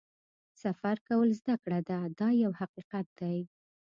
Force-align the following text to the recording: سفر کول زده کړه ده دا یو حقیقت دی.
سفر 0.61 0.95
کول 1.07 1.29
زده 1.39 1.55
کړه 1.63 1.79
ده 1.89 1.99
دا 2.19 2.29
یو 2.43 2.51
حقیقت 2.61 3.07
دی. 3.19 3.37